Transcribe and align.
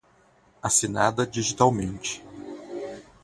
assinada 0.63 1.27
digitalmente 1.27 2.23